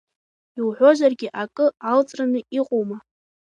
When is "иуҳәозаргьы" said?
0.59-1.27